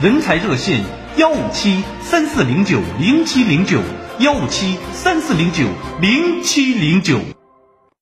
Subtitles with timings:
[0.00, 0.84] 人才热线：
[1.16, 3.80] 幺五七三四零九零七零九，
[4.20, 5.64] 幺五七三四零九
[6.00, 7.18] 零七零九。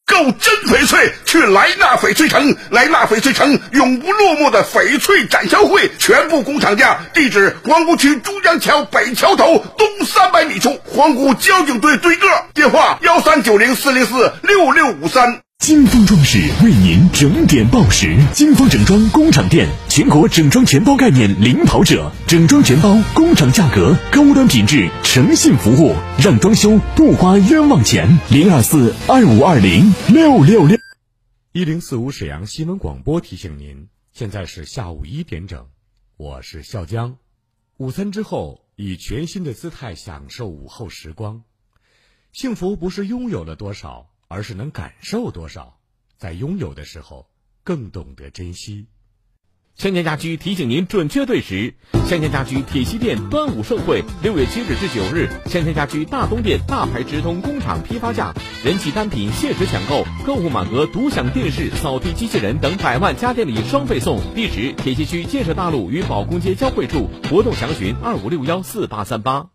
[0.04, 2.54] 购真翡翠，去莱纳翡翠城。
[2.68, 6.98] 莱纳翡翠城永不落幕的翡翠展销会，全部工厂价。
[7.14, 12.28] 地址：皇姑区珠江桥北桥头东三百米处，皇姑交警队对个。
[12.52, 15.40] 电话：幺三九零四零四六六五三。
[15.66, 18.16] 金风装饰为您整点报时。
[18.32, 28.06] 金风整装工厂店，全国整装全包概念领跑者，整装全包，工厂价格，高端品质，诚信服务，让装修不花冤枉钱。
[28.30, 30.78] 零二四二五二零六六六。
[31.50, 35.66] 一零四五沈阳新闻广播提醒您，现在是下午一点整，
[36.16, 37.16] 我是笑江。
[37.78, 41.42] 午餐之后，以全新的姿态享受午后时光。
[42.32, 44.10] 幸福不是拥有了多少。
[44.28, 45.78] 而是能感受多少，
[46.18, 47.28] 在拥有的时候
[47.64, 48.86] 更懂得珍惜。
[49.76, 51.74] 香江家居提醒您准确对时。
[52.08, 58.32] 香江家居铁西店端午盛会，六月七日至九日，香江家居大东店大牌直通工厂批发价，
[58.64, 64.18] 人气单品限时抢购，购物满额独享电视、扫地机器人等百万家电礼双倍送。
[64.34, 67.10] 地址：铁西区建设大路与保工街交汇处。
[67.28, 69.50] 活动详询二五六幺四八三八。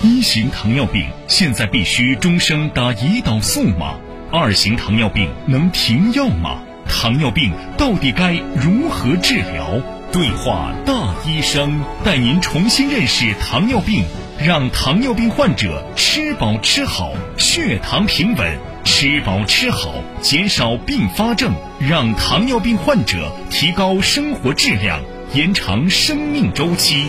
[0.00, 3.96] 一型糖尿病现在必须终生打胰岛素吗？
[4.30, 6.62] 二型糖尿病能停药吗？
[6.88, 9.82] 糖尿病到底该如何治疗？
[10.12, 14.04] 对话大医生，带您重新认识糖尿病，
[14.40, 25.00] 让糖尿病患者吃饱吃好，血糖平稳；吃饱吃好，减少并发症，让糖尿病患者提高生活质量，
[25.34, 27.08] 延长生命周期。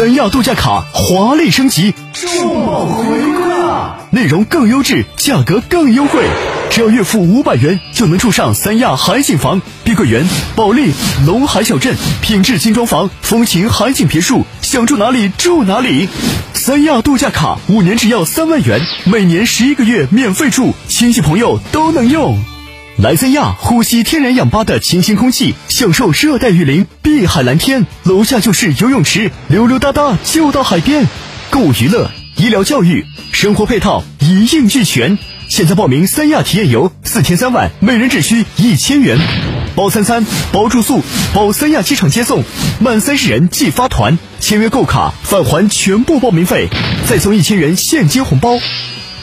[0.00, 3.98] 三亚度假卡华丽升级，重磅回归啦！
[4.10, 6.22] 内容更优质，价格更优惠，
[6.70, 10.92] 只要月付五百元就能住上三亚海景房、碧桂园、保利、
[11.26, 16.08] 龙海小镇，品质精装房，风情海景别墅，想住哪里住哪里。
[16.54, 22.38] 三亚度假卡五年只要三万元，每年十一个月免费住，亲戚朋友都能用。
[23.02, 31.06] 来三亚，呼吸天然氧吧的清新空气，享受热带雨林、碧海蓝天，楼下就是游泳池，溜溜达达就到海边。
[31.48, 35.16] 购物娱乐、医疗教育、生活配套一应俱全。
[35.48, 39.18] 现在报名三亚体验游，四天三晚，每人只需一千元，
[39.74, 42.44] 包餐餐、包住宿、包三亚机场接送，
[42.80, 46.68] 满三十人即发团，签约购卡返还全部报名费，
[47.08, 48.58] 再送一千元现金红包。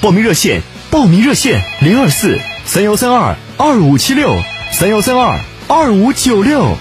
[0.01, 3.37] 报名热线：报名热线零二四三幺三二。
[3.59, 4.29] 二五七六
[4.71, 6.77] 三幺三二二五九六。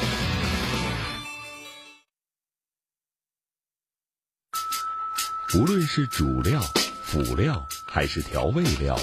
[5.55, 6.61] 无论是主料、
[7.03, 8.95] 辅料还是调味料，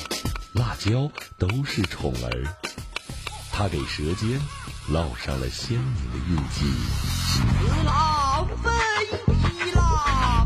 [0.54, 2.44] 辣椒都是宠儿。
[3.52, 4.40] 它给舌尖
[4.92, 6.66] 烙上了鲜明的印记。
[7.26, 7.42] 吃
[7.88, 8.72] 辣分
[9.58, 10.46] 一辣，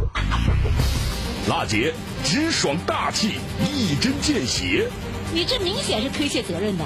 [1.50, 3.34] 辣姐直爽大气，
[3.70, 4.90] 一针见血。
[5.34, 6.86] 你这明显是推卸责任的。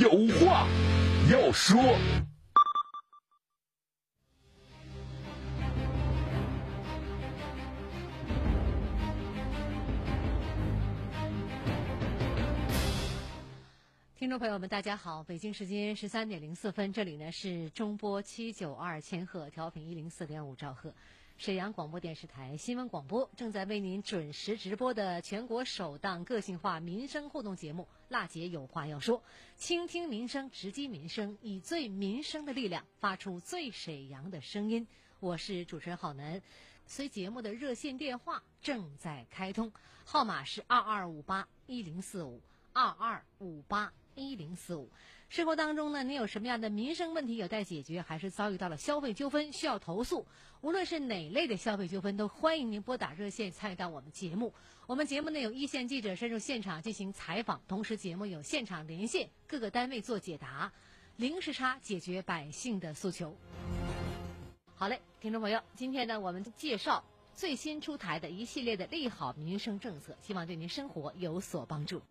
[0.00, 0.66] 有话
[1.30, 1.78] 要说。
[14.16, 20.94] 听众朋友们，大家好，北京时间十三点零四分，这里呢是中波七九二千赫调频一零四点五兆赫。
[21.40, 29.18] 沈阳广播电视台新闻广播正在为您准时直播的全国首档个性化民生互动节目《辣姐有话要说》，
[29.56, 34.86] 倾听民生，直击民生，以最民生的力量发出最沈阳的声音。
[35.18, 36.42] 我是主持人郝楠，
[36.86, 39.72] 随节目的热线电话正在开通，
[40.04, 42.38] 号码是二二五八一零四五
[42.74, 44.90] 二二五八一零四五。
[45.30, 50.26] 生活当中呢，您有什么样的民生问题有待解决，还是遭遇到了消费纠纷需要投诉？
[50.60, 54.52] 无论是哪类的消费纠纷，都欢迎您拨打热线参与到我们节目。
[54.88, 60.72] 我们节目呢有一线记者深入现场进行采访，同时节目有现场连线各个单位做解答，
[61.14, 63.32] 零时差解决百姓的诉求。
[64.74, 67.04] 好嘞，听众朋友，今天呢我们介绍
[67.34, 72.02] 最新出台的一系列的利好民生政策，希望对您生活有所帮助。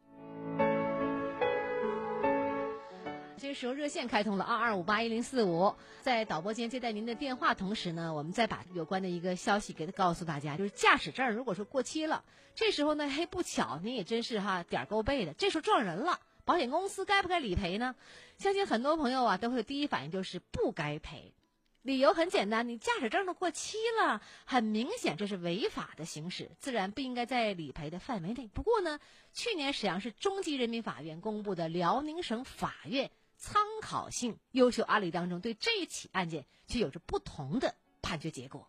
[3.40, 17.96] 这时候热线开通了二二五八一零四五，在导播间接待您的电话同时呢，我们再把有关的一个消息给他告诉大家，就是驾驶证如果说过期了，这时候呢，嘿不巧你也真是哈点儿够背的，这时候撞人了，保险公司该不该理赔呢？
[18.38, 21.32] 相信很多朋友啊都会第一反应就是不该赔，
[21.82, 28.50] 理由很简单，你驾驶证都过期了，很明显这是违法的行驶，自然不应该在理赔的范围内。
[28.54, 29.00] 不过呢，
[29.32, 33.10] 去年沈阳市中级人民法院公布的辽宁省法院。
[33.40, 38.68] 参考性优秀案例当中，对这起案件却有着不同的判决结果。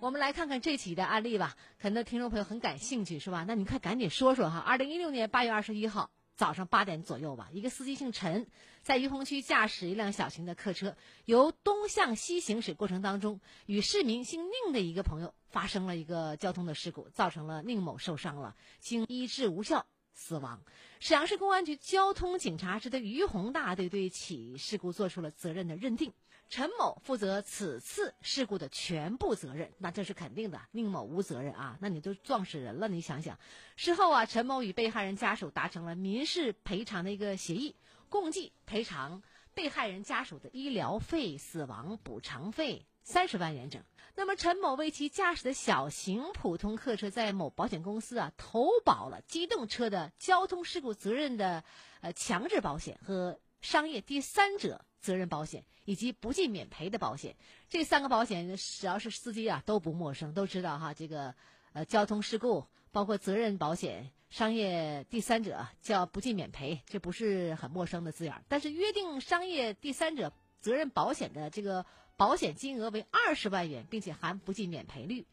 [0.00, 3.44] 我们来看看这起的案例吧，很多听众朋友很感兴趣，是吧？
[3.48, 4.58] 那你快赶紧说说哈。
[4.58, 8.46] 二零一六年八月二十一号早上八点左右吧，一个司机姓陈，
[8.82, 19.86] 在于洪区驾驶一辆小型的客车，由东向西行驶过程当中，与市民姓宁的一个朋友发生了一个交通的事故，造成了宁某受伤了，经医治无效。
[20.18, 20.60] 死亡。
[20.98, 26.12] 沈阳市公安局交通警察支队于洪大队对起事故做出了责任的认定，
[26.50, 30.60] 陈某负责此次事故的全部责任，那这是肯定的。
[30.72, 33.38] 宁某无责任啊，那你都撞死人了，你想想。
[33.76, 37.76] 事后啊，陈某与被害人家属达成了民事赔偿的一个协议，
[38.08, 39.22] 共计赔偿
[39.54, 42.84] 被害人家属的医疗费、死亡补偿费。
[43.08, 43.82] 三十万元整。
[44.14, 51.64] 那么陈某为其驾驶的小型普通客车在某保险公司啊投保了机动车的交通事故责任的
[52.02, 57.34] 呃强制保险和商业第三者责任保险以及不计免赔的保险。
[57.70, 60.92] 这三个保险只要是司机啊都不陌生，都知道哈。
[60.92, 61.34] 这个
[61.72, 68.34] 呃交通事故包括责任保险、商业第三者叫不计免赔，这不是很陌生的字眼。
[68.48, 70.30] 但是约定商业第三者。
[70.60, 71.86] 责任保险的这个
[72.18, 75.24] 保险金额为二十万元，并且含不计免赔率。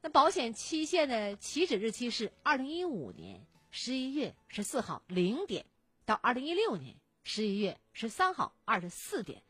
[0.00, 5.66] 那保险期限的起止日期是二零一五年十一月十四号零点
[6.04, 6.94] 到二零一六年
[7.24, 9.42] 十一月十三号二十四点。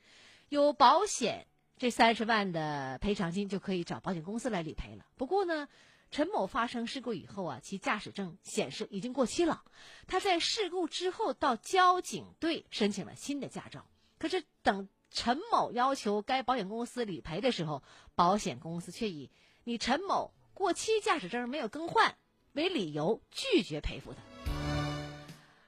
[0.48, 1.46] 有保险
[1.76, 5.04] 这三十万的赔偿金就可以找保险公司来理赔了。
[5.18, 5.68] 不过呢，
[6.10, 9.62] 陈某发生事故以后啊，其驾驶证显示已经过期了。
[10.06, 13.86] 他在事故之后到交警队申请了新的驾照，
[14.18, 14.88] 可是等。
[15.10, 17.82] 陈某要求该保险公司理赔的时候，
[18.14, 19.30] 保险公司却以
[19.64, 22.16] 你陈某过期驾驶证没有更换
[22.52, 24.20] 为理由拒绝赔付他。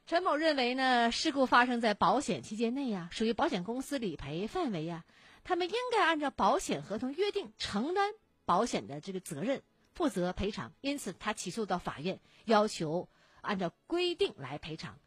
[0.07, 5.05] 陈某认为呢，事故发生在保险期间内呀，属于保险公司理赔范围呀，
[5.45, 8.13] 他们应该按照保险合同约定承担
[8.45, 9.63] 保险的这个责任，
[9.95, 10.73] 负责赔偿。
[10.81, 13.09] 因此，他起诉到法院，要求
[13.41, 14.99] 按照规定来赔偿。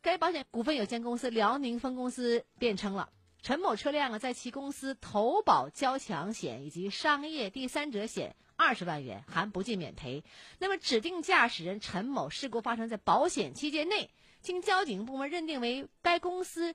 [0.00, 3.10] 该保险股份有限公司辽宁分公司辩称了。
[3.44, 10.24] 陈某车辆啊，在其公司投保交强险以及商业第三者险二十万元，含不计免赔。
[10.58, 14.08] 那么，指定驾驶人陈某事故发生在保险期间内，
[14.40, 16.74] 经交警部门认定为该公司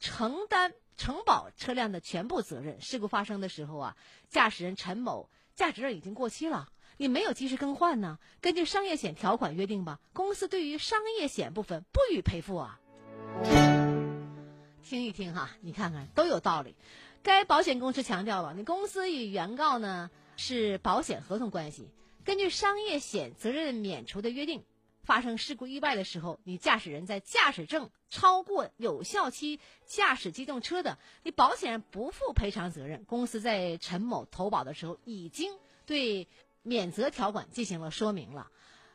[0.00, 2.80] 承担承保车辆的全部责任。
[2.80, 3.96] 事故发生的时候啊，
[4.30, 8.18] 驾驶人陈某驾驶证已经过期了，你没有及时更换呢。
[8.40, 12.80] 根据商业险条款约定吧，公司对于商业险部分不予赔付啊。
[14.88, 16.76] 听一听哈，你看看都有道理。
[17.24, 21.88] 该保险公司强调了，你公司与原告呢是保险合同关系。
[22.24, 24.62] 根据商业险责任免除的约定，
[25.02, 33.04] 发生事故意外的时候，你驾驶人在驾驶证超过有效期驾驶机动车的，你保险人不负赔偿责任。
[33.06, 35.52] 公司在陈某投保的时候已经
[35.84, 36.28] 对
[36.62, 38.52] 免责条款进行了说明了，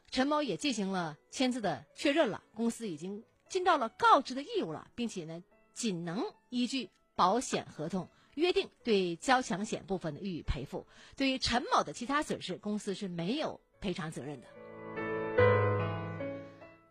[0.10, 5.44] 陈某也进行了签字的确认了，公司已经尽到了告知的义务了，并且呢。
[5.74, 14.48] 仅能依据保险合同约定对交强险部分的予以赔付，对于陈某的其他损失，公司是没有赔偿责任的。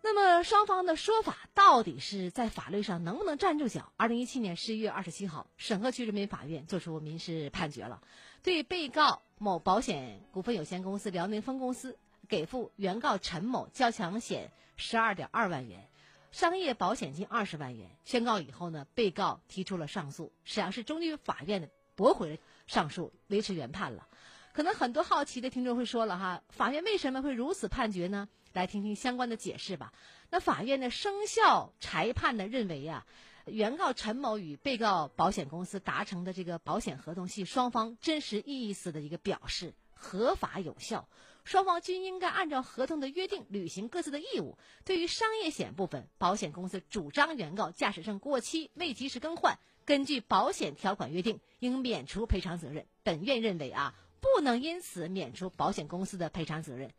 [0.02, 3.92] 那么双方的说法到底是在法律上能不能站住脚？
[3.96, 8.02] 二零一七年十一月二十七号，沈河区人民法院作出民事判决了，
[8.42, 11.96] 对被告某保险股份有限公司辽宁分公司
[12.28, 15.88] 给付原告陈某交强险十二点二万元。
[16.30, 24.06] 商业保险金二十万元，宣告以后呢，被告提出了上诉，沈阳市中级法院驳回了上诉，维持原判了。
[24.52, 28.28] 可能很多好奇的听众会说了哈，法院为什么会如此判决呢？
[28.52, 29.92] 来听听相关的解释吧。
[30.30, 33.06] 那法院的生效裁判呢认为呀，
[33.46, 39.74] 原告陈某与被告保险公司达成的这个保险合同系双方真实意思的一个表示。
[40.02, 41.10] 合法有效，
[41.44, 44.56] 双方均应该按照合同的约定履行各自的义务。
[44.84, 52.86] 对于商业险部分，保险公司主张原告驾驶证过期未及时更换，根据保险条款约定，应免除赔偿责任。
[53.02, 56.90] 本院认为啊，不能因此免除保险公司的赔偿责任。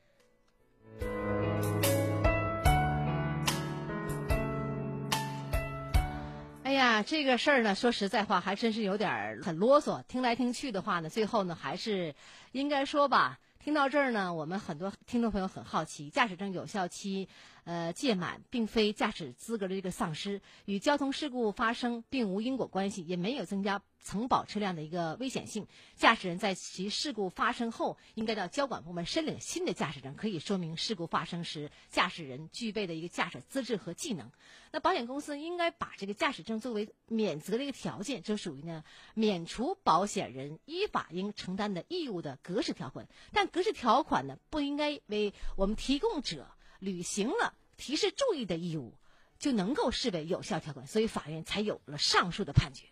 [6.63, 10.01] 哎呀，这个事儿呢，说实在话，还真是有点很啰嗦。
[10.03, 12.15] 听来听去的话呢，最后呢，还是
[12.53, 13.39] 应该说吧。
[13.63, 17.29] 听到这儿呢，我们很多听众朋友很好奇，驾驶证有效期。
[17.63, 25.67] 呃，届满并非驾驶资格的这个丧失，与交通事故发生并无因果关系，也没有增加承保车辆的一个危险性。
[25.95, 34.31] 驾驶人在其事故发生后，应该到交管部门申领新的驾驶证，可以说明事故发生时驾驶人具备的一个驾驶资质和技能。
[34.71, 43.07] 那保险公司应该把这个驾驶证作为免责的一个条件，这属于呢免除保险人依法应承担的义务的格式条款。
[43.33, 46.47] 但格式条款呢，不应该为我们提供者。
[46.81, 48.95] 履行了提示注意的义务，
[49.37, 52.87] 就能够视为有效条款，所以法院才有了上述的判决。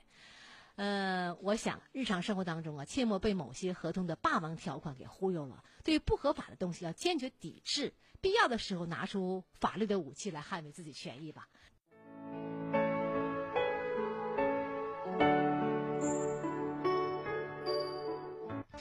[0.79, 5.61] 呃，我想日常生活当中啊，切莫被某些合同的霸王条款给忽悠了。
[5.83, 11.49] 对于不合法的东西，要坚决抵制，必要的时候拿出法律的武器来捍卫自己权益吧。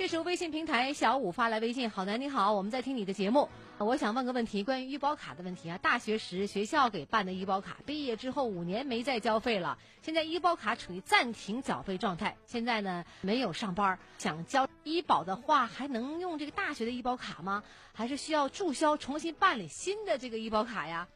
[0.08, 3.46] 是，微信平台小五发来微信：“好男你好，我们在听你的节目。
[3.76, 5.76] 我想问个问题，关于医保卡的问题啊。
[5.76, 12.38] 大学时学校给办的医保卡，毕业之后五年没再交费了，现在医保卡处于暂停缴费状态。
[12.46, 17.62] 现在呢，没有上班，想交医保的话，还能用这个大学的医保卡吗？
[17.92, 21.06] 还是需要注销，重新办理新的这个医保卡呀？”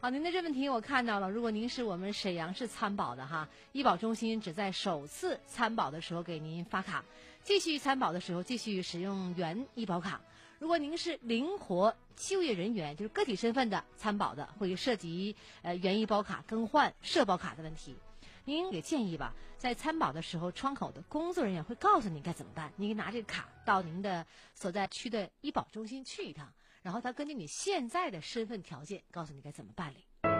[0.00, 1.30] 好，您的这问题我看到了。
[1.30, 7.04] 如果您是我们沈阳市参保的哈，医保中心只在首次参保的时候给您发卡，
[7.44, 10.18] 继续参保的时候继续使用原医保卡。
[10.58, 17.94] 如果您是灵活就业人员，就是个体身份的参保的，会涉及呃原医保卡更换社保卡的问题。
[18.46, 22.72] 您也建议吧，在参保的时候，窗口的工作人员会告诉你该怎么办。
[22.76, 26.50] 您拿这个卡到您的所在区的医保中心去一趟。
[26.82, 30.33] 然后他根据你现在的身份条件，告诉你该怎么办理。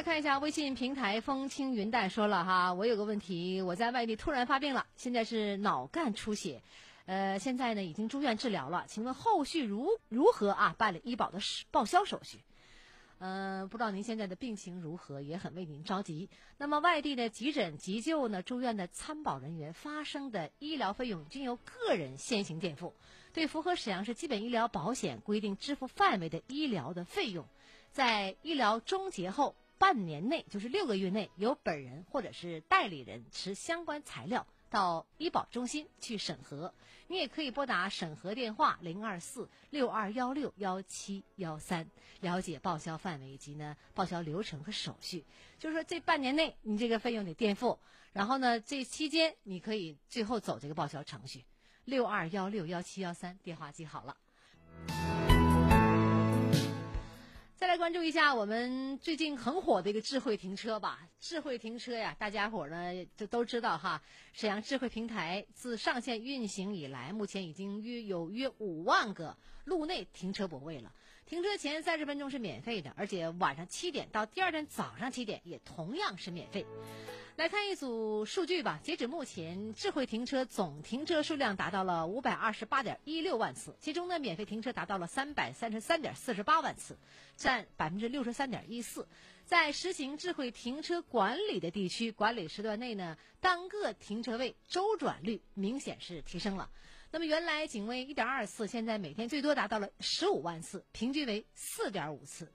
[0.00, 6.62] 来看一下微信平台，风轻云淡说了哈，我有个问题，我在外地突然发病了，现在是脑干出血，
[7.04, 11.38] 呃，现在呢已经住院治疗了，请问后续如如何啊办理医保的
[11.70, 12.38] 报销手续？
[13.18, 16.30] 嗯，不知道您现在的病情如何，也很为您着急。
[16.56, 22.94] 那么，外地的急诊、急救呢，住院的参保人员发生的医疗费用均由个人先行垫付。
[23.34, 27.44] 对符合沈阳市基本医疗保险规定支付范围的医疗的费用，
[27.92, 34.46] 在医疗终结后半年内，就是六个月内，由本人或者是代理人持相关材料。
[34.68, 36.72] 到医保中心去审核，
[37.08, 41.88] 你也可以拨打审核电话零二四六二幺六幺七幺三，
[42.20, 45.24] 了解报销范围以及呢报销流程和手续。
[45.58, 47.80] 就是说，这半年内你这个费用得垫付，
[48.12, 51.44] 然后呢，这期间你可以最后走这个报销程序。
[51.84, 54.16] 六二幺六幺七幺三，电话记好了。
[57.60, 61.06] 再来关注一下我们最近很火的一个智慧停车吧。
[61.20, 64.02] 智慧停车呀，大家伙呢就都知道哈。
[64.32, 69.36] 沈阳智慧平台自上线运行以来，目前已经约有约五万个
[69.66, 70.90] 路内停车泊位了。
[71.26, 76.64] 停车前三十分钟是免费的，而且晚上七点到第二天早上七点也同样是免费。
[77.40, 78.78] 来看一组数据吧。
[78.82, 86.98] 截止目前，智慧停车总停车数量达到了五百二十八点一六万次，其中呢，免费停车达到了三百三十三点四十八万次，
[87.38, 89.08] 占百分之六十三点一四。
[89.46, 96.68] 在实行智慧停车管理的地区，管理时段内呢，单个停车位周转率明显是提升了。
[97.10, 102.52] 那么原来仅为一点二次，现在每天最多达到了十五万次，平均为四点五次。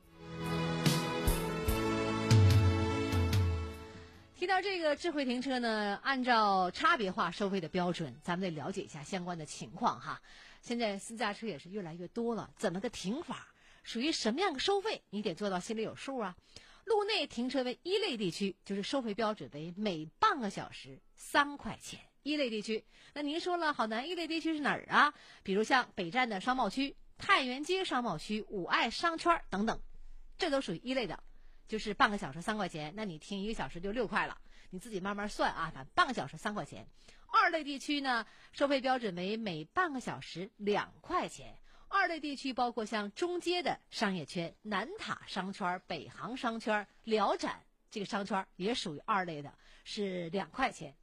[4.45, 10.21] 提到这个智慧停车呢，按照差别化收费的标准，咱们得了解一下相关的情况哈。
[10.61, 13.47] 现在私家车也是越来越多了，怎么个停法？
[13.81, 15.01] 属于什么样的收费？
[15.09, 16.35] 你得做到心里有数啊。
[16.83, 21.99] 路内停车位一类地区，就是收费标准为每半个小时三块钱。
[22.21, 22.85] 一类地区，
[23.15, 25.11] 那您说了，好难，一类地区是哪儿啊？
[25.41, 29.81] 比如像北站的商贸区、太原街商贸区、五爱商圈等等，
[30.37, 31.19] 这都属于一类的。
[31.67, 34.37] 就是半个小时三块钱，那你听一个小时就六块了，
[34.69, 35.71] 你自己慢慢算啊。
[35.73, 36.87] 反半个小时三块钱。
[37.27, 41.57] 二类地区呢，收费标准为每半个小时两块钱。
[41.87, 49.53] 二类地区包括像中街的商业圈、南塔商圈、北航商圈、辽展这个商圈也属于二类的，
[49.83, 50.95] 是两块钱。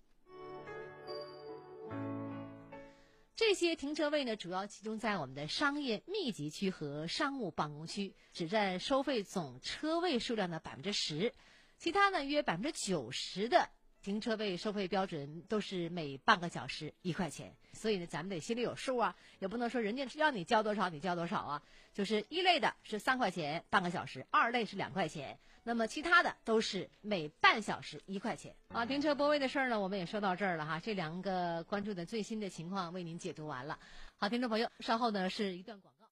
[3.35, 11.33] 这些停车位呢，主要集中在我们的商业密集区和商务办公区，只占收费总车位数量的百分之十，
[11.79, 13.71] 其他呢约百分之九十的。
[14.03, 21.63] 停车位收费标准都是每半个小时一块钱，所以呢，咱们得心里有数啊，也不能说人家让你交多少你交多少啊。
[21.95, 28.85] 就是一类的是三块钱半个小时，二类是两块钱，那么其他的都是每半小时一块钱啊。
[28.85, 30.81] 停车泊位的事儿呢，我们也说到这儿了哈。
[30.81, 33.79] 这两个关注的最新的情况为您解读完了。
[34.17, 36.07] 好，听众朋友，稍后呢是一段广告。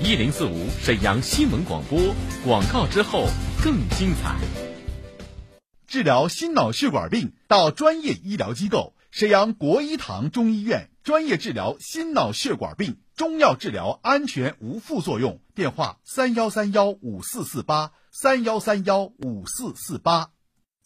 [0.00, 1.98] 一零四五沈阳新闻广播
[2.44, 3.26] 广告之后
[3.62, 4.38] 更精彩。
[5.86, 15.38] 治疗心脑血管病到专业医疗机构沈阳国医堂中医院，专业治疗心脑血管病，中药治疗安全无副作用。
[15.54, 20.30] 电话：三幺三幺五四四八三幺三幺五四四八。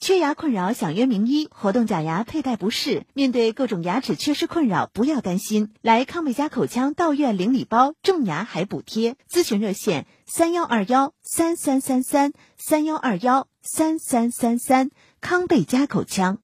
[0.01, 9.15] 缺牙困扰想约名医，活动假牙佩戴不适，面对各种牙齿缺失困扰，不要担心，来康贝佳口腔到院领礼包，种牙还补贴。
[9.31, 14.91] 咨询热线：三幺二幺三三三三三幺二幺三三三三。
[15.21, 16.39] 康贝佳口腔。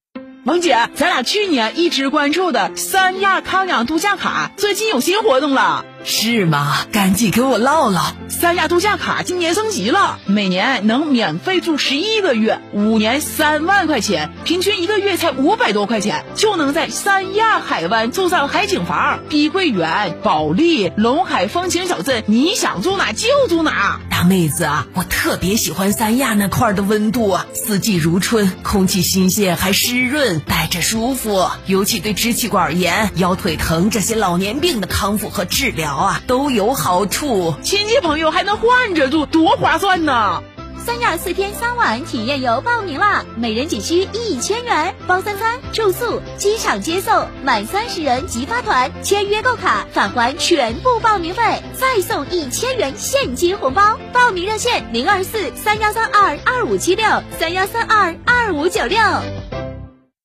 [0.46, 5.86] 萌姐，咱俩去年一直关注的三亚康养度假卡，最近有新活动了。
[6.06, 6.76] 是吗？
[6.92, 8.12] 赶紧给我唠唠。
[8.28, 23.98] 三亚度假卡今年升级了，每年能免费住十一个月，五年三万块钱，平均一个月才五百多块钱，就能在三亚海湾住上海景房、碧桂园、保利、龙海风情小镇，你想住哪就住哪。
[24.10, 35.93] 大妹子啊，我特别喜欢三亚那块的温度啊，四季如春，空气新鲜还湿润，待着舒服，尤其对支气管炎、腰腿疼这些老年病的康复和治疗。
[35.94, 40.42] 啊，都有好处，亲戚朋友还能换着住，多划算呢！
[40.84, 53.98] 三亚四天三晚体验游报名啦，每人仅需一千元，包三餐、住宿、机场接送，满三十人即发团，签约购卡返还全部报名费，再送一千元现金红包。
[54.12, 57.06] 报名热线：零二四三幺三二二五七六
[57.38, 58.98] 三幺三二二五九六。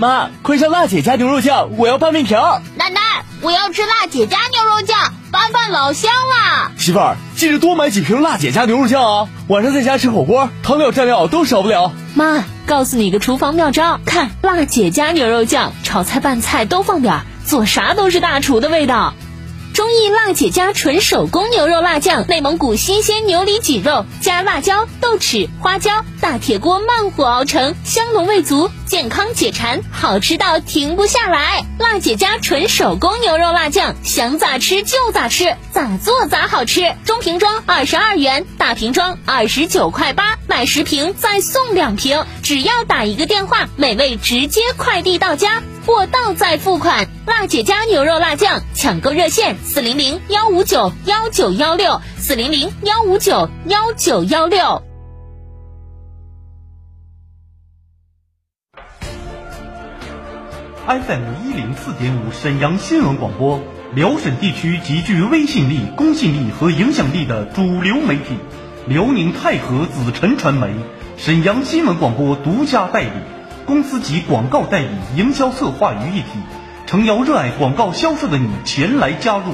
[0.00, 2.62] 妈，快上辣姐家牛肉酱，我要拌面条。
[2.76, 3.00] 奶奶，
[3.42, 4.96] 我要吃辣姐家牛肉酱，
[5.32, 6.70] 拌饭老香了。
[6.78, 11.90] 媳妇儿，记得多买几瓶辣姐家牛肉酱啊，晚上在家吃火锅，汤料蘸料都少不了。
[12.14, 12.44] 妈。
[12.64, 19.14] 告诉你个厨房妙招，看辣姐家牛肉酱，炒菜拌菜都放点儿，做啥都是大厨的味道。
[19.78, 31.64] 中意辣姐家纯手工牛肉辣酱，内蒙古新鲜牛里脊肉，加辣椒、豆豉、花椒，大铁锅慢火熬成，香浓味足，健康解馋，好吃到停不下来。
[31.78, 36.96] 辣姐家纯手工牛肉辣酱，想咋吃就咋吃，咋做咋好吃。
[37.04, 45.62] 中瓶装二十二元，大瓶装二十九块八，买十瓶再送两瓶，只要打一个电话，美味直接快递到家。
[45.88, 54.82] 货到再付款，辣姐家牛肉辣酱抢购热线：四零零幺五九幺九幺六，四零零幺五九幺九幺六。
[60.86, 63.58] FM 一零四点五沈阳新闻广播，
[63.94, 68.36] 辽沈地区极具威信力、公信力和影响力的主流媒体，
[68.86, 70.68] 辽宁泰和紫辰传媒，
[71.16, 73.37] 沈阳新闻广播独家代理。
[73.68, 76.40] 公司及广告代理、营销策划于一体，
[76.86, 79.52] 诚邀热爱广告销售的你前来加入，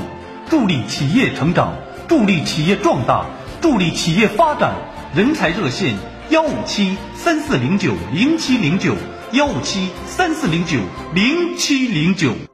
[0.48, 1.74] 助力企业成长，
[2.07, 3.27] 助力企业壮大，
[3.61, 4.72] 助力企业发展。
[5.16, 5.96] 人才热线：
[6.31, 8.94] 幺五七三四零九零七零九，
[9.33, 10.79] 幺五七三四零九
[11.12, 12.53] 零七零九。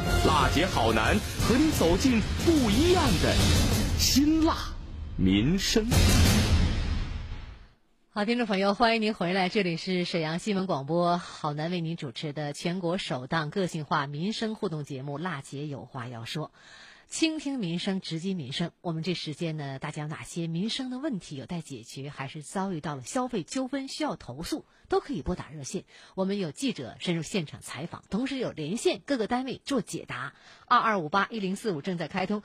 [0.23, 3.33] 辣姐好男和你走进不一样的
[3.97, 4.55] 辛辣
[5.17, 5.87] 民生。
[8.13, 16.47] 好，听众朋友，欢迎您回来，这里是沈阳新闻广播，好男为您主持的全国首档个性化民生互动节目《辣姐有话要说》，
[17.11, 18.71] 倾听民生，直击民生。
[18.79, 25.83] 我们这时间呢，大家有哪些民生的问题有待解决，还是遭遇到了消费纠纷需要投诉，都可以拨打热线。
[26.15, 30.33] 我们有记者深入现场采访，同时有连线各个单位做解答。
[30.67, 32.43] 二二五八一零四五正在开通。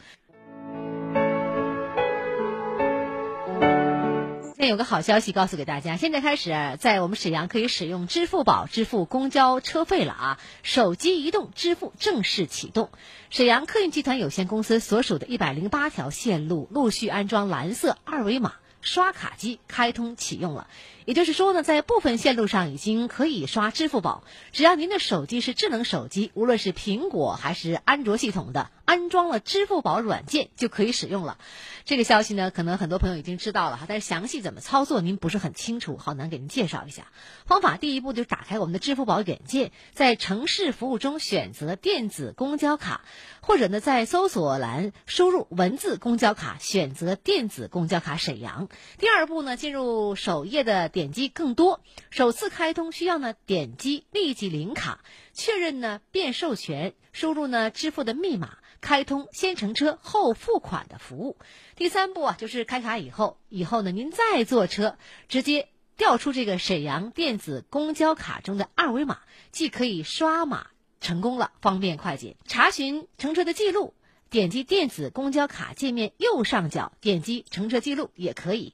[4.66, 10.40] 有个好消息告诉给大家，现在开始在我们沈阳可以使用支付宝支付公交车费了啊！
[10.62, 12.90] 手机移动支付正式启动，
[13.30, 20.66] 沈阳客运集团有限公司所属的一百零八条线路陆续安装蓝色二维码刷卡机，开通启用了。
[21.06, 31.38] 也就是说呢，在部分线路上已经可以刷支付宝，只要您的手机是智能手机，无论是苹果还是安卓系统的，安装了支付宝软件就可以使用了。
[31.84, 37.06] 这个消息呢，可能很多朋友已经知道了哈，但是详细怎么操作您不是很清楚，好难给您介绍一下。
[37.44, 43.02] 方法第一步就是打开我们的支付宝软件，在城市服务中选择电子公交卡，
[43.40, 48.68] 或者呢在搜索栏输入文字公交卡，选择电子公交卡沈阳。
[48.98, 55.04] 第二步呢，进入首页的点击更多，首次开通需要呢点击立即领卡，
[55.34, 58.56] 确认呢变授权，输入呢支付的密码。
[58.80, 61.36] 开通先乘车后付款的服务，
[61.74, 64.96] 第三步啊，就是开卡以后，以后呢，您再坐车，
[65.28, 69.18] 直接调出这个沈阳电子公交卡中的二维码，
[69.52, 70.68] 既可以刷码
[71.02, 72.38] 成功了，方便快捷。
[72.46, 73.92] 查询乘车的记录，
[74.30, 78.72] 点击电子公交卡界面右上角，点击乘车记录也可以。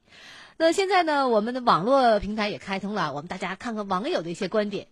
[0.57, 4.87] 那现在呢，我们的网络平台也开通了，我们大家看看网友的一些观点。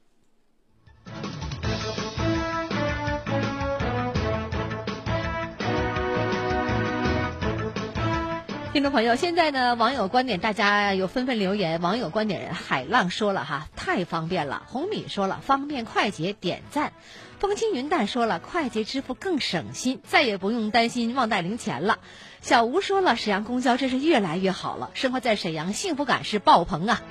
[8.73, 11.81] 听众朋友，现在呢，网友观点大家有纷纷留言。
[11.81, 14.63] 网友观点海浪说了哈，太方便了。
[14.67, 16.93] 红米说了，方便快捷，点赞。
[17.41, 21.97] 风轻云淡说了，快捷支付更省心，再也不用担心忘带零钱了。
[22.39, 27.01] 小吴说了，沈阳公交真是越来越好了，生活在沈阳，幸福感是爆棚啊。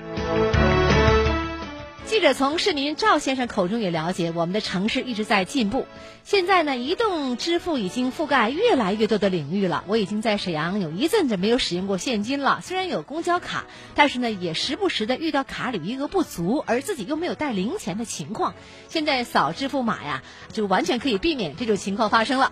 [2.11, 5.85] 记者从市民赵先生口中也了解，我们的城市一直在进步。
[6.25, 9.85] 现在呢，移动支付已经覆盖越来越多的领域了。
[9.87, 13.63] 我已经在沈阳有一阵子没有使用过现金了，虽然有公交卡，
[13.95, 18.55] 但是呢，也时不时的遇到卡里余额不足，而自己又没有带零钱的情况。
[18.89, 20.21] 现在扫支付码呀，
[20.51, 22.51] 就完全可以避免这种情况发生了。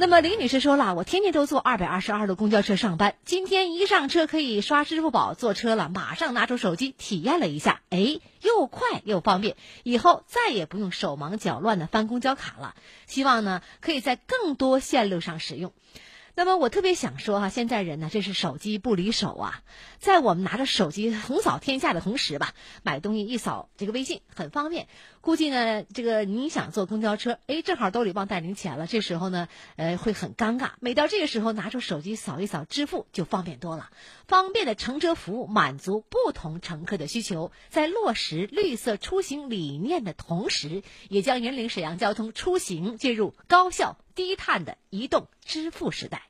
[0.00, 12.76] 那么李女士说了，我天天都坐二百二十二路公交车上班，今天一上车可以刷支付宝坐车了，马上拿出手机体验了一下，哎，又快又方便，以后再也不用手忙脚乱的翻公交卡了。
[13.08, 15.72] 希望呢，可以在更多线路上使用。
[16.36, 19.62] 那么我特别想说哈，现在人呢，这是手机不离手啊，
[19.98, 24.86] 在我们拿着手机横扫天下的同时吧，买东西一扫这个微信很方便。
[25.20, 30.70] 估计呢，这个你想坐公交车，哎，正好兜里忘带零钱了，这时候呢，呃，会很尴尬。
[30.80, 33.90] 每到这个时候，拿出手机扫一扫支付就方便多了。
[34.26, 46.22] 方便的乘车服务满足不同乘客的需求，在落实绿色出行理念的同时，也将引领沈阳交通出行进入高效低碳的移动支付时代。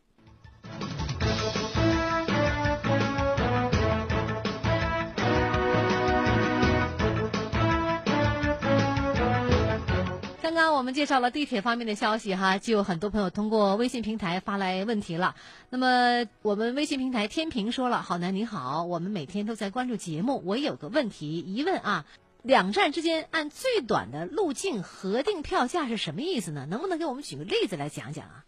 [10.48, 15.36] 刚刚我们介绍了地铁方面的消息哈，就有很多朋友通过微信平台发来问题了。
[15.68, 22.06] 那么我们微信平台天平说了：“好男你好，我们每天都在关注节目，我有个问题疑问啊，
[22.42, 26.64] 两站之间按最短的路径核定票价是什么意思呢？
[26.64, 28.46] 能不能给我们举个例子来讲讲啊？”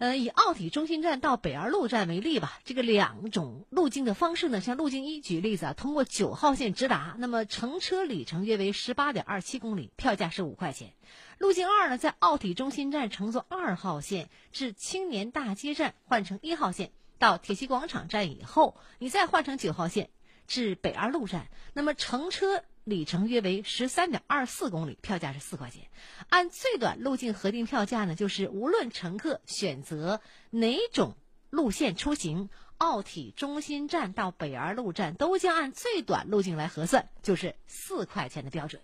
[0.00, 10.94] 呃，以奥体中心站到北二路站为例吧，这个两种路径的方式呢，像路径一举例子啊，通过九号线直达，那么乘车里程约为十八点二七公里，票价是五块钱。
[11.36, 20.08] 路径二呢，在奥体中心站乘坐二号线至青年大街站换乘一号线，到铁西广场站以后，你再换乘九号线
[20.46, 22.64] 至北二路站，那么乘车。
[22.84, 25.88] 里程约为十三点二四公里，票价是四块钱。
[26.28, 31.14] 按最短路径核定票价呢，就是无论乘客选择哪种
[31.50, 38.80] 路线出行，奥体中心站到北二路站都将按最短路径来核算，就是四块钱的标准。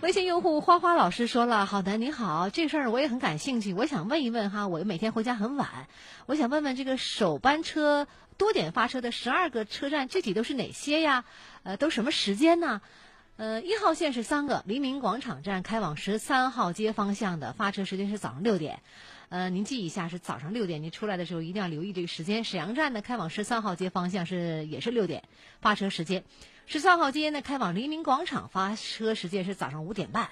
[0.00, 5.88] 微信用户花花老师说了：“好的，你好，这事儿我也很感兴趣，我想问一问哈，我每天回家很晚，
[6.26, 8.06] 我想问问这个首班车。”
[8.38, 11.24] 多点发车的十二个车站具体都是哪些呀？
[11.64, 12.80] 呃，都什么时间呢？
[13.36, 18.78] 呃，一号线是三个，黎明广场站开往十三号街方向的发车时间是早上六点。
[19.30, 22.44] 呃，您记一下，是早上六点，您出来的时候一定要留意这个时间。
[22.44, 25.24] 沈阳站呢，开往十三号街方向是也是六点
[25.60, 26.22] 发车时间。
[26.70, 30.28] 十三号街呢，开往黎明广场发车时间是早上五点半。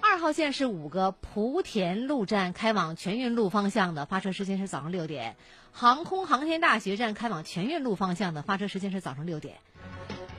[0.00, 5.36] 二号线是五个，莆田路站开往全运路方向的发车时间是早上六点。
[5.72, 9.58] 航空航天大学站开往全运路方向的发车时间是早上六点。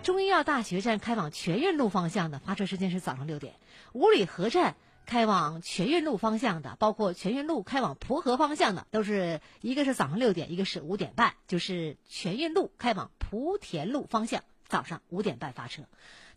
[0.01, 3.53] 中医药大学站开往全运路方向的发车时间是早上六点，
[3.93, 4.75] 五里河站
[5.09, 15.81] 开往全运路方向的，包括全运路开往蒲河方向的，都是一个是早上六点，一个是五点半，就是全运路开往莆田路方向，早上五点半发车。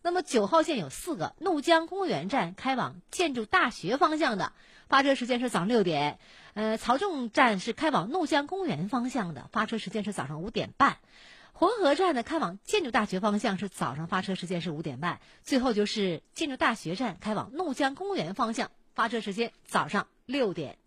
[0.01, 4.53] 那么九号线有四个，怒江公园站开往建筑大学方向的，
[4.89, 6.17] 发车时间是早上六点；
[6.55, 10.97] 呃，曹仲站是开往怒江公园方向的，发车时间是早上五点半。
[11.55, 20.77] 浑河站呢开往建筑大学方向是早上发车时间是五点半，最后就是建筑大学站开往怒江公园方向发车时间早上六点。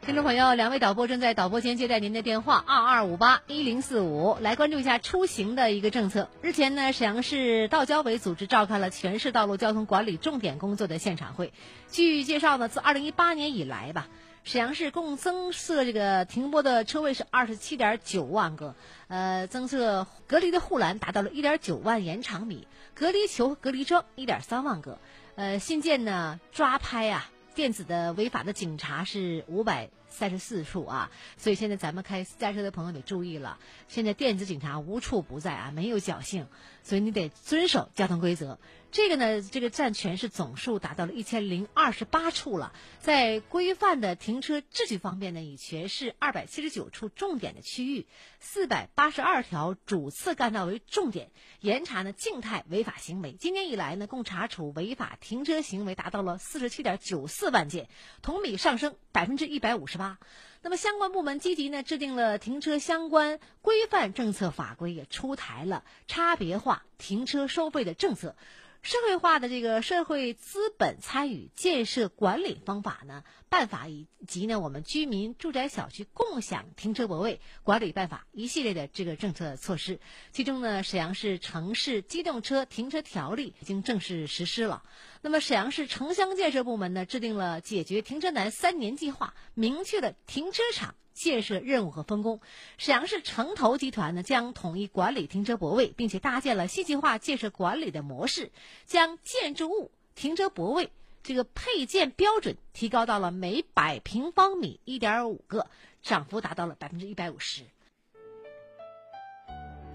[0.00, 6.30] 听众朋友，两位导播正在导播间接待您的电话，二二五八一零四五，来关注一下出行的一个政策。
[6.40, 11.52] 日前呢，沈阳市道交委组织召开了全市道路交通管理重点工作的现场会。
[11.90, 14.08] 据介绍呢，自二零一八年以来吧。
[14.42, 18.74] 沈阳市共增设这个停泊的车位是二十七点九万个，
[19.08, 24.98] 呃，增设隔离的护栏达到了一点九万延长米，隔离球、隔离桩一点三万个，
[25.36, 36.46] 呃，新建呢抓拍啊，电子的违法的警察是五百三十四处啊，所以现在咱们开私家车的朋友得注意了，现在电子警察无处不在啊，没有侥幸，
[36.82, 38.58] 所以你得遵守交通规则。
[38.92, 42.72] 这个呢，这个占全市总数达到了一千零二十八处了。
[42.98, 48.08] 在规范的停车秩序方面呢，以全市二百七十九处重点的区域、
[48.40, 53.30] 四百八十二条主次干道为重点，严查呢静态违法行为。
[53.30, 57.88] 今年以来呢，共查处违法停车行为达到了四十七点九四万件，
[58.22, 60.18] 同比上升百分之一百五十八。
[60.62, 68.34] 那么相关部门积极呢制定了停车相关规范政策法规，也出台了差别化停车收费的政策。
[68.82, 80.00] 社会化的这个社会资本参与建设管理方法呢，办法以及呢我们居民住宅小区共享停车泊位管理办法一系列的这个政策措施，
[80.32, 84.82] 其中呢沈阳市城市机动车停车条例已经正式实施了。
[85.22, 90.94] 那么沈阳市城乡建设部门呢制定了解决停车难三年计划，明确了停车场。
[91.12, 92.40] 建设任务和分工，
[92.78, 98.50] 沈阳市城投集团呢将统一管理停车泊位，并且搭建了信息化建设管理的模式，
[98.86, 100.88] 将建筑物停车泊位
[101.22, 105.66] 这个配建标准提高到了每百平方米一点五个，
[106.00, 107.64] 涨幅达到了百分之一百五十。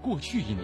[0.00, 0.62] 过去一年，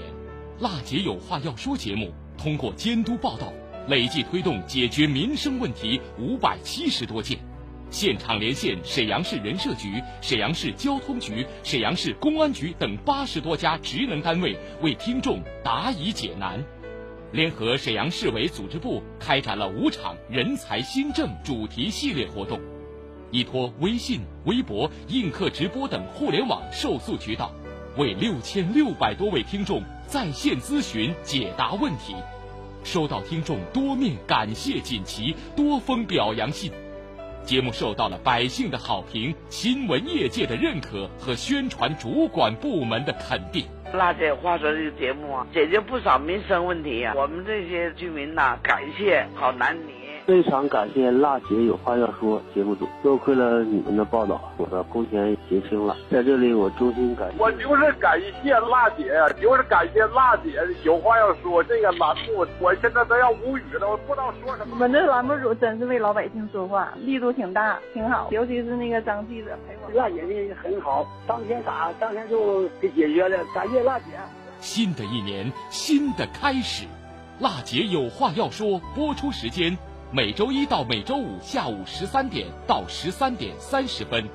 [0.61, 3.53] 辣姐有话要说节目通过监督报道，
[3.88, 7.38] 累计推动解决民生问题五百七十多件。
[7.90, 16.64] 现场连线沈阳市人社局、沈阳市交通局、沈阳市公安局等八十多家职能单位，为听众答疑解难。
[17.32, 22.60] 联合沈阳市委组织部开展了五场人才新政主题系列活动，
[23.30, 27.52] 依托微信、微博、映客直播等互联网受诉渠道，
[27.96, 32.14] 为六千六百多位听众在线咨询解答问题，
[32.84, 36.72] 收到听众多面感谢锦旗、多封表扬信。
[37.44, 43.66] 节目受到了百姓的好评、新闻业界的认可和宣传主管部门的肯定。
[43.92, 47.12] 辣姐话说这个节目啊，解决不少民生问题呀。
[47.16, 50.01] 我们这些居民呐，感谢好男女。
[50.24, 55.96] 非常感谢辣姐有话要说节目组，多亏了你们的报道，我的工钱结清了。
[56.11, 57.42] 在这里，我衷心感谢。
[57.42, 60.52] 我就是感谢辣姐呀，就是感谢辣姐
[60.85, 64.74] 有话要说这个栏目，我现在都要无语了，我不知道说什么。
[64.74, 68.28] 我们这栏目组真是为老百姓说话，力度挺大，挺好。
[68.30, 69.90] 尤其是那个张记者陪我。
[69.98, 74.04] 辣姐这很好，当天打当天就给解决了，感谢辣姐。
[74.61, 76.87] 新的一年，新的开始，
[77.40, 79.76] 辣姐有话要说，播出时间。
[80.14, 84.29] 每周一到每周五下午十三点到十三点三十分。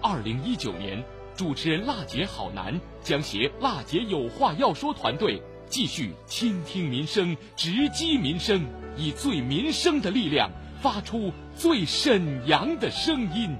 [0.00, 1.02] 二零一九年，
[1.34, 8.64] 主持人辣姐好男将携辣姐有话要说团队，继续倾听民生，直击民生，
[8.96, 10.48] 以最民生的力量，
[10.80, 13.56] 发出最沈阳的声音。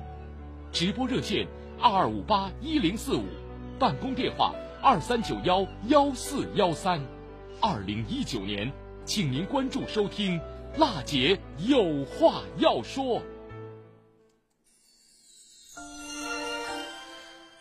[0.70, 1.48] 直播热线
[1.80, 3.24] 二二五八一零四五，
[3.76, 7.00] 办公电话二三九幺幺四幺三。
[7.60, 8.70] 二零一九年，
[9.04, 10.40] 请您关注收听。
[10.78, 13.20] 辣姐有话要说。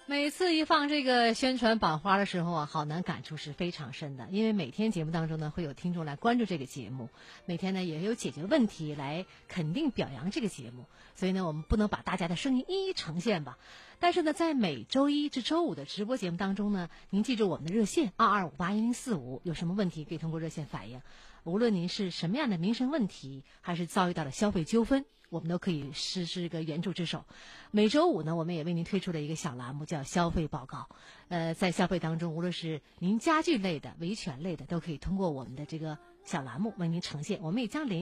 [0.05, 4.27] 每次一放这个宣传版花的时候啊，好男感触是非常深的。
[4.29, 7.09] 因为每天节目当中呢，会有听众来关注这个节目，
[7.45, 13.57] 每天呢也有解决问题来肯定表扬这个节目，所以呢，我们不能把大家的声音一一呈现吧。
[13.99, 21.01] 但是呢，在每周一至周五的直播节目当中呢，您记住我们的热线二二五八一零四五，有什么问题可以通过热线反映。
[21.47, 27.23] 无论您是什么样的民生问题，还是遭遇到了消费纠纷，我们都可以实施一个援助之手。
[27.71, 30.89] 每周五呢，我们也为您推出了一个小栏目，叫消费报告。
[31.29, 37.39] 呃，在消费当中，无论是您家具类的、维权类的，都可以通过我们的这个小栏目为您呈现。
[37.41, 37.95] 我们也将联。